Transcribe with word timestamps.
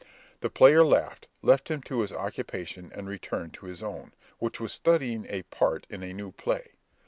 The 0.39 0.49
player 0.49 0.83
laughed, 0.83 1.27
left 1.43 1.69
him 1.69 1.83
to 1.83 1.99
his 1.99 2.11
occupation, 2.11 2.91
and 2.91 3.07
returned 3.07 3.53
to 3.53 3.67
his 3.67 3.83
own, 3.83 4.13
which 4.39 4.59
was 4.59 4.73
studying 4.73 5.27
a 5.29 5.43
part 5.43 5.85
in 5.91 6.01
a 6.01 6.11
new 6.11 6.31
play. 6.31 6.71